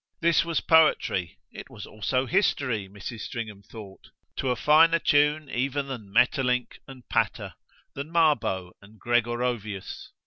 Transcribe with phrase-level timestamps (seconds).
[0.19, 3.19] This was poetry it was also history Mrs.
[3.19, 7.53] Stringham thought, to a finer tune even than Maeterlinck and Pater,
[7.93, 10.09] than Marbot and Gregorovius.